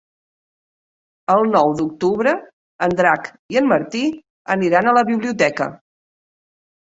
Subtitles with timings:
[1.33, 2.33] El nou d'octubre
[2.87, 4.03] en Drac i en Martí
[4.57, 5.71] aniran a la biblioteca.